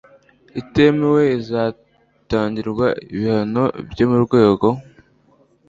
[0.61, 4.67] itemewe izatangirwa ibihano byo mu rwego